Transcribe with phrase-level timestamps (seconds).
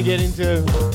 [0.00, 0.89] To get into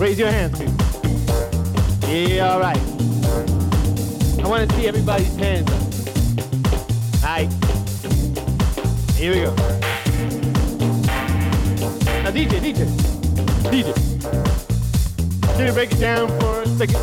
[0.00, 0.72] Raise your hands, please.
[2.08, 2.78] Yeah, all right.
[4.38, 5.76] I want to see everybody's hands up.
[7.22, 7.52] All right.
[9.12, 9.54] Here we go.
[12.22, 12.86] Now, DJ, DJ,
[13.68, 13.92] DJ.
[15.56, 16.96] Can you break it down for a second?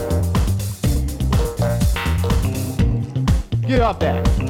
[3.67, 4.46] Get off that.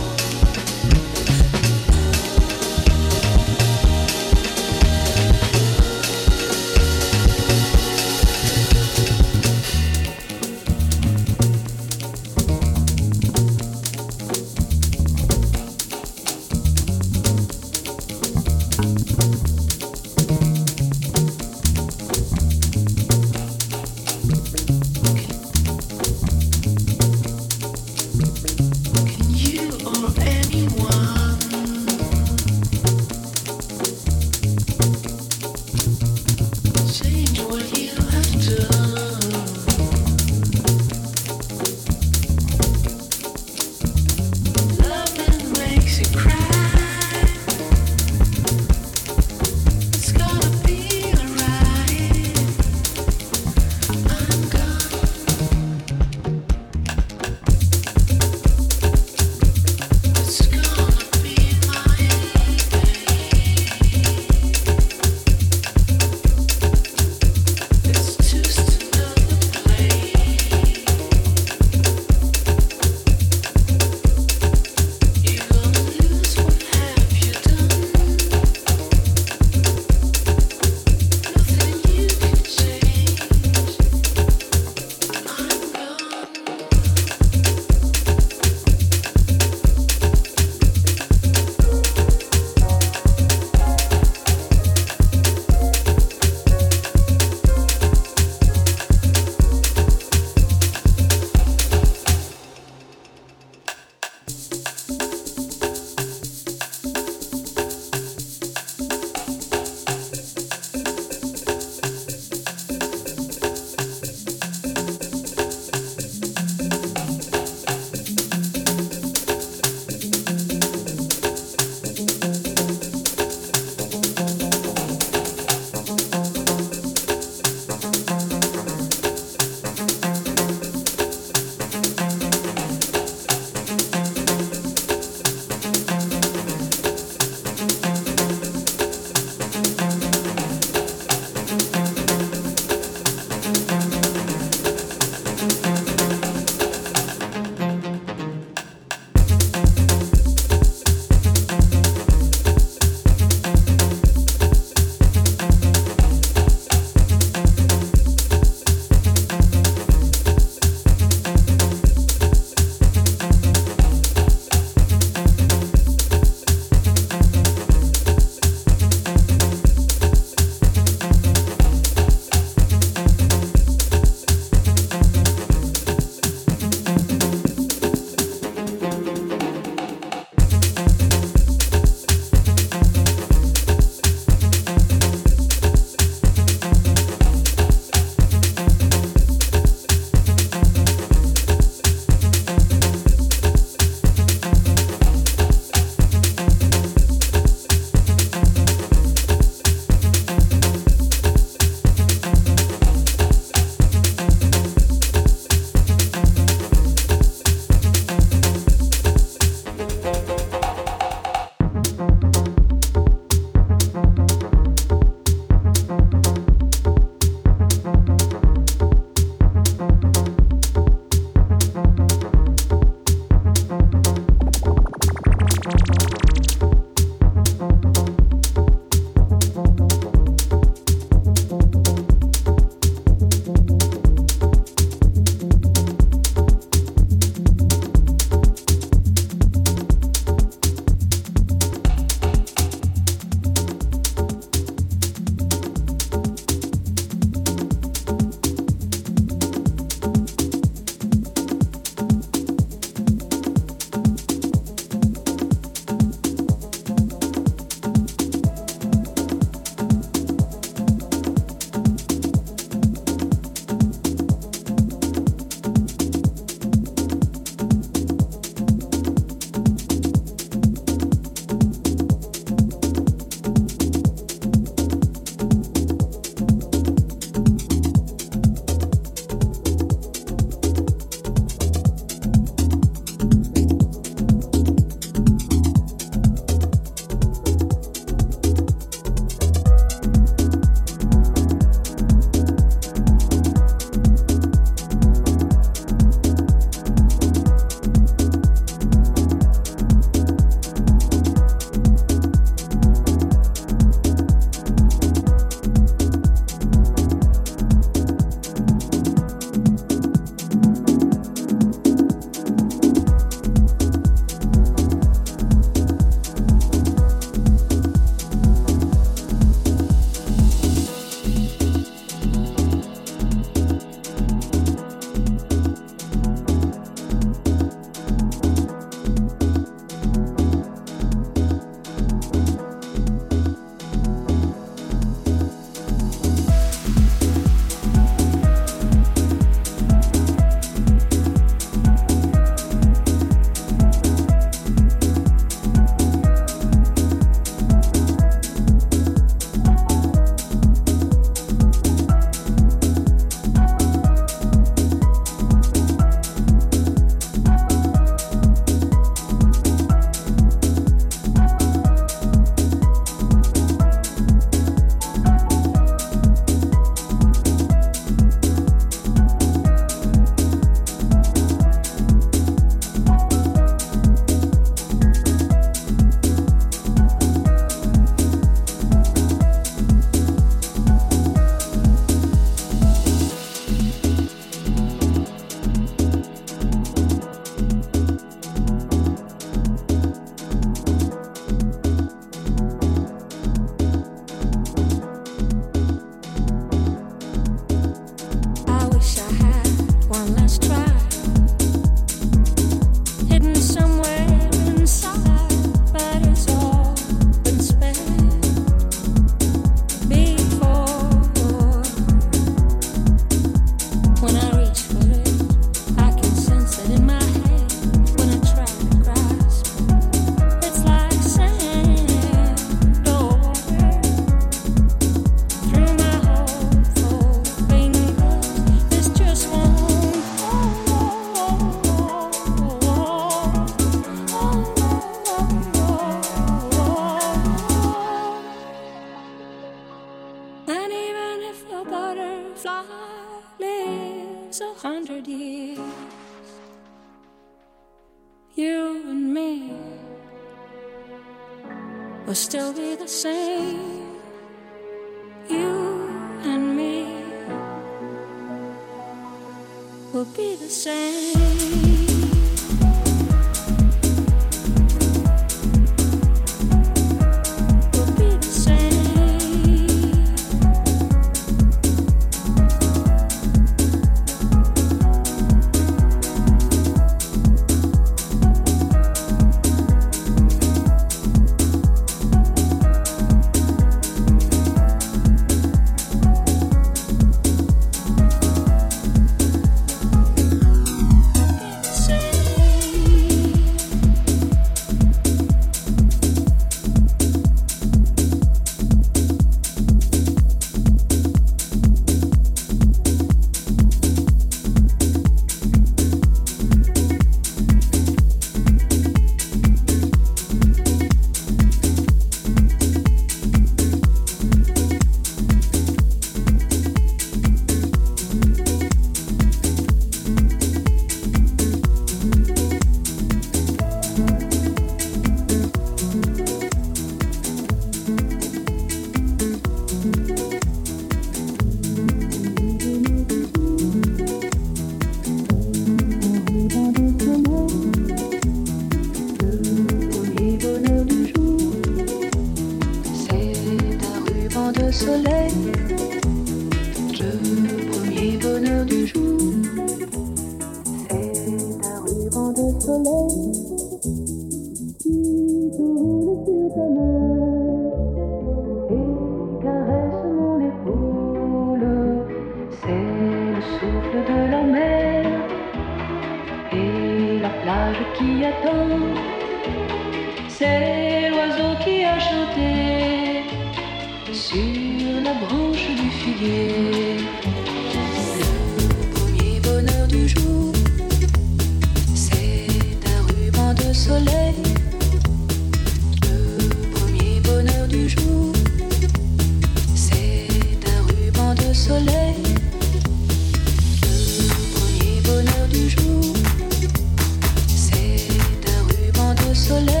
[599.51, 600.00] Le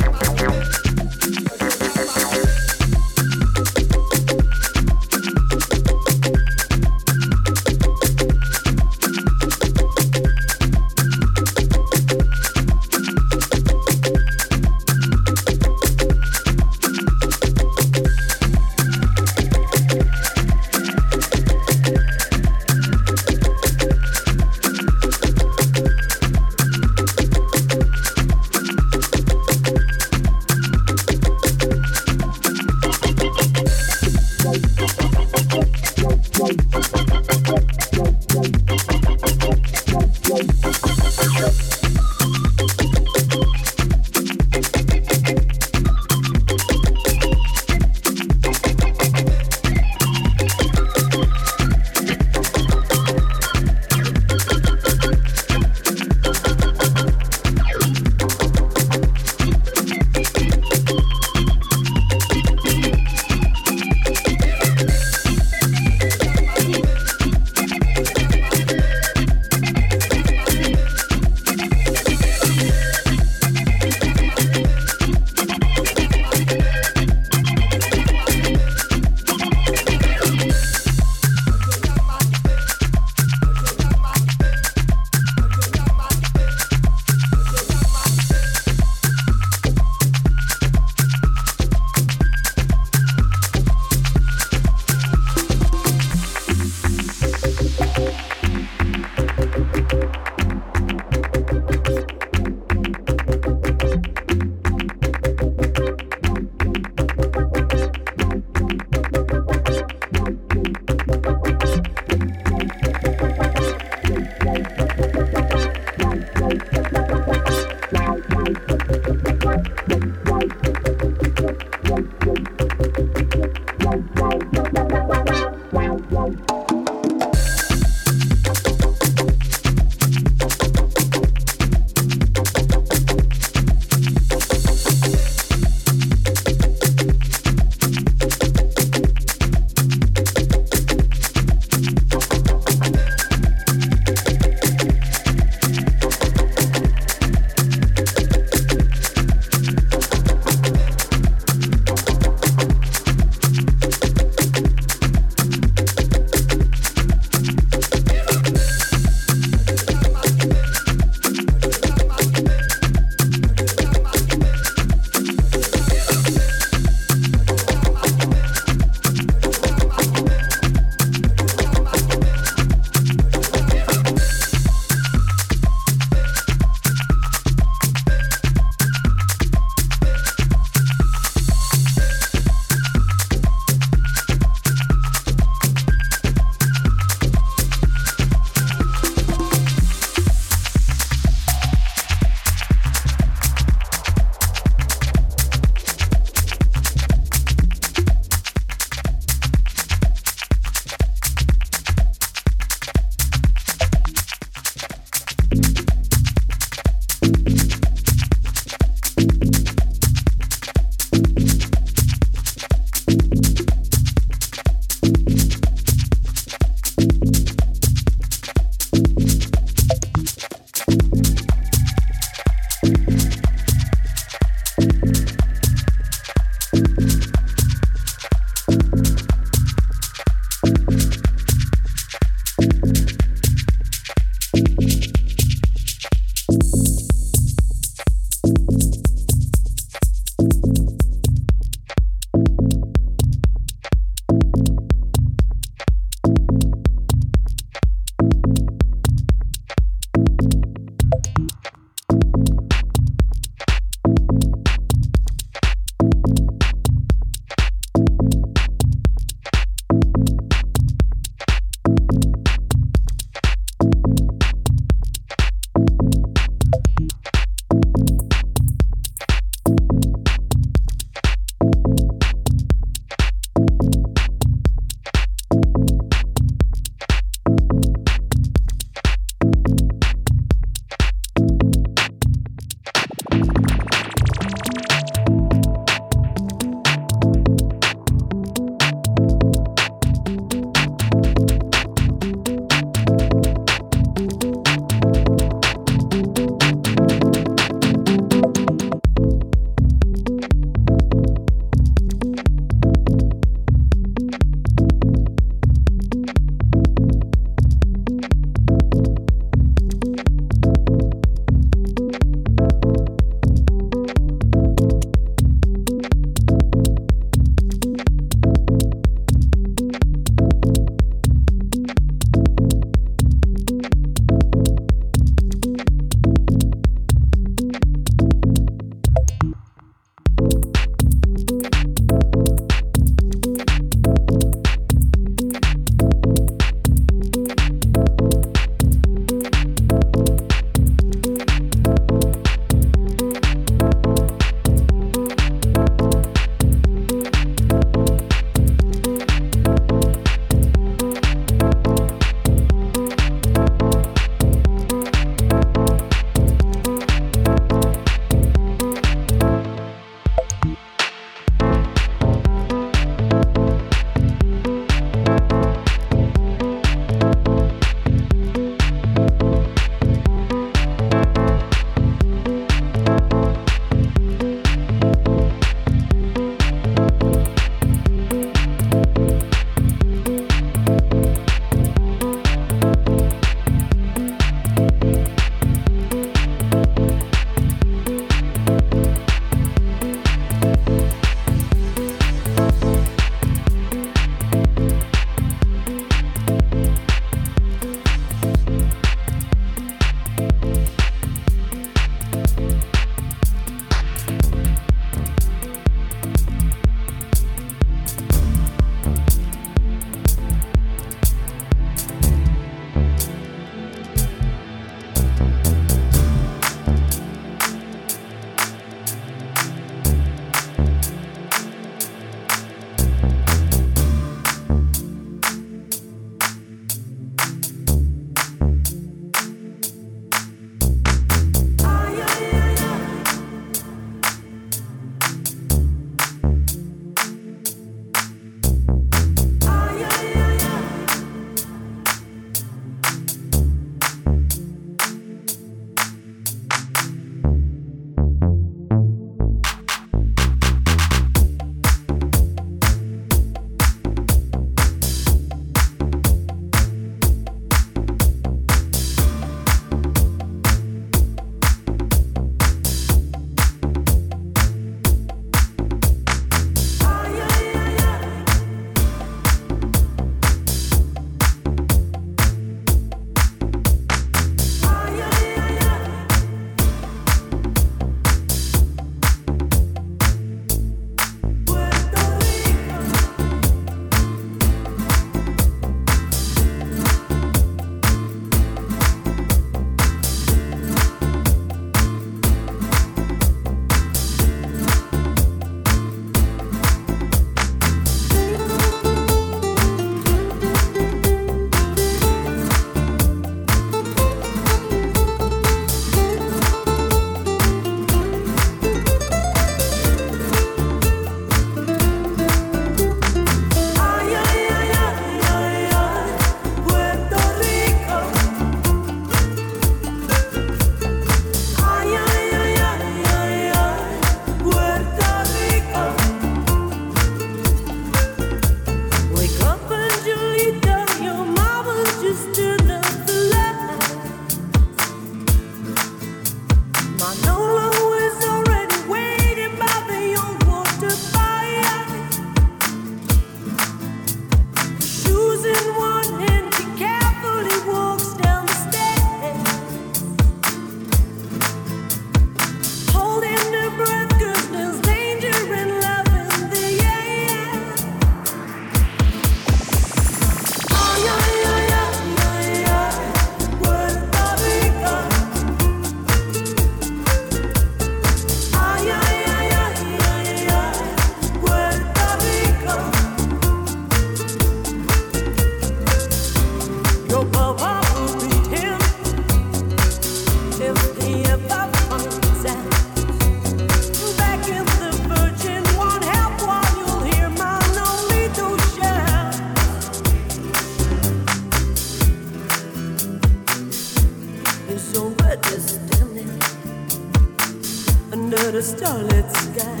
[598.80, 600.00] the starlit sky.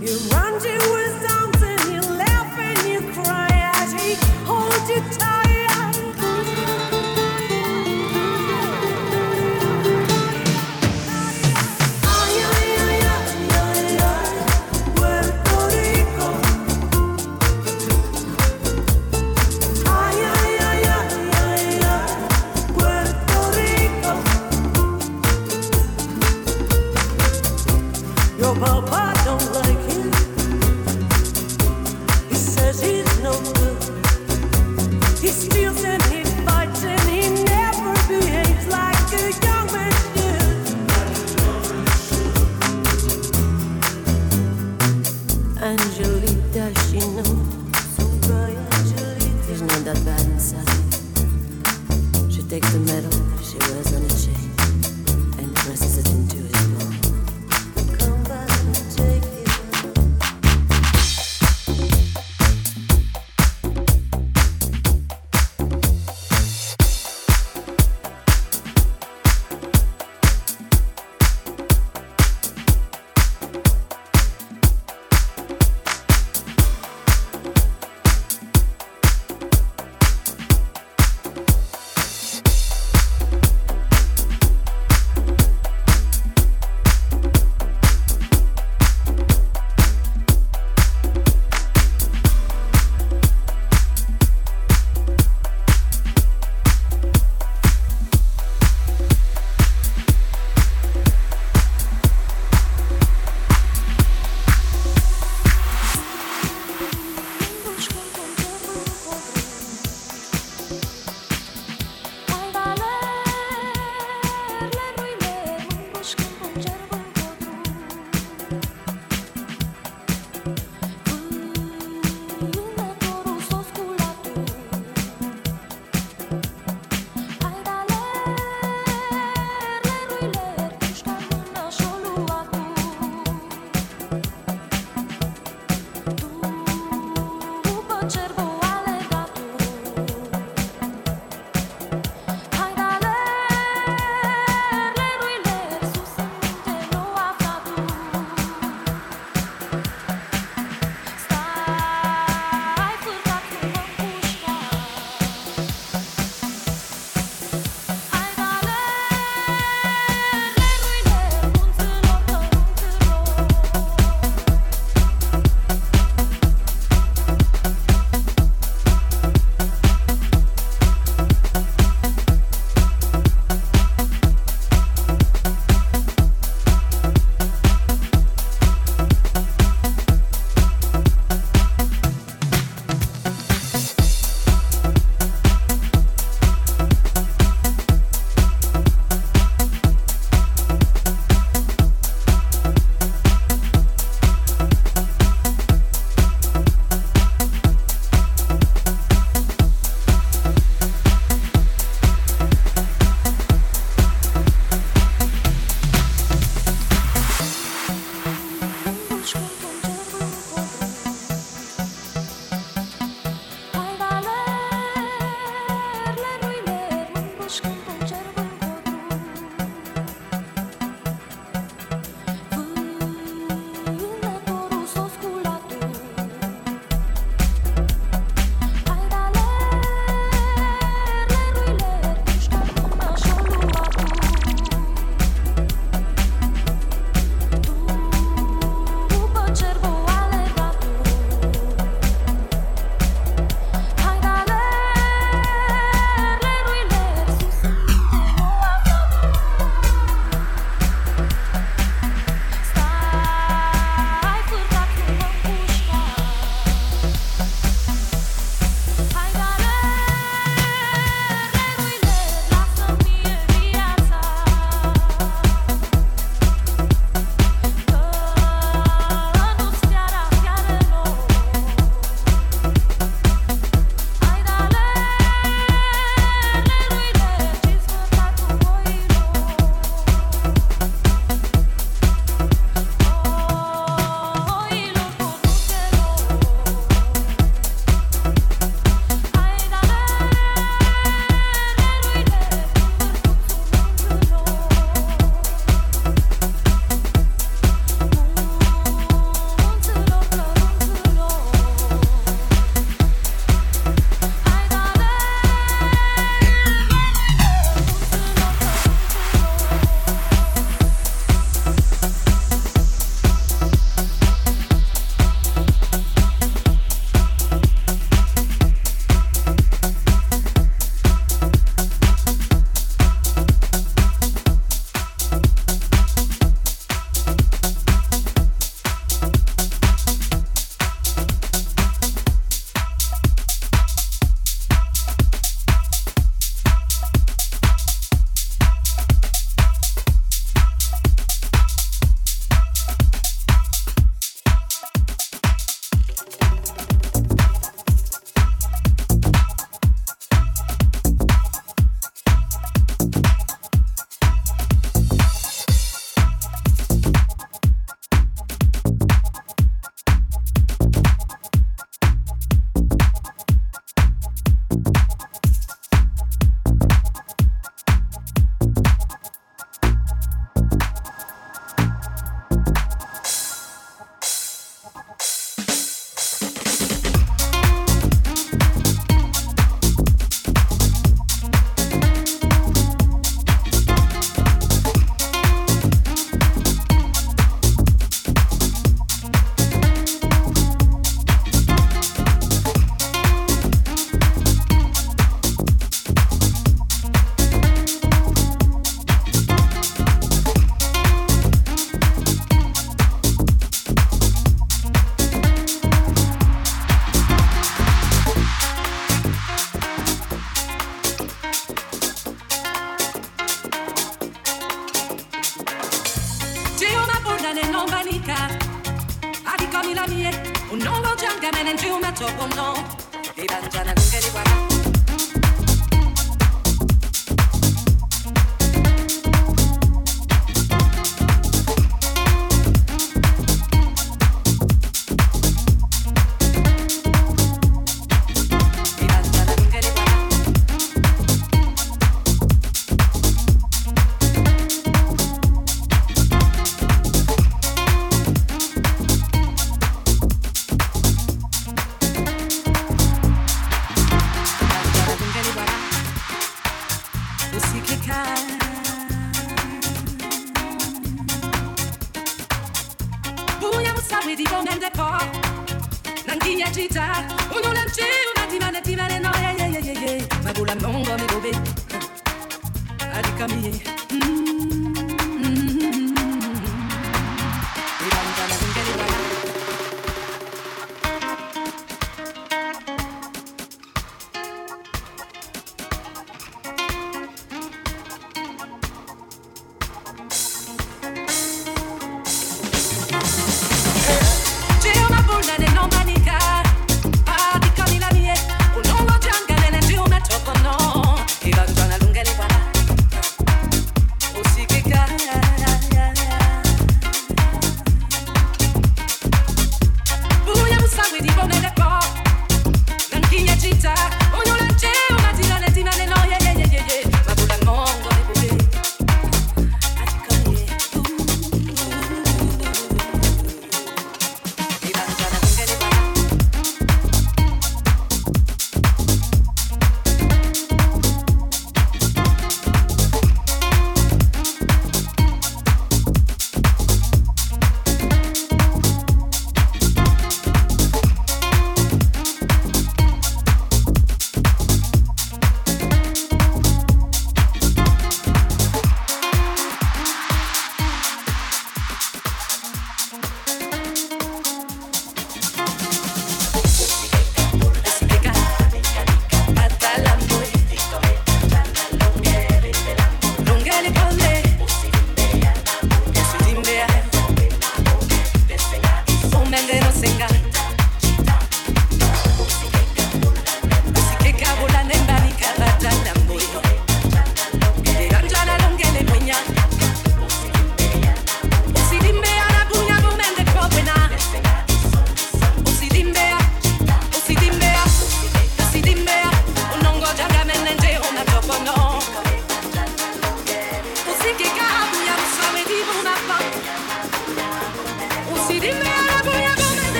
[0.00, 4.14] You run, to his arms, and you laugh and you cry as he
[4.46, 5.41] holds you tight.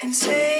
[0.00, 0.57] and say